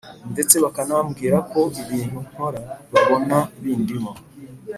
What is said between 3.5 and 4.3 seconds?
bindimo,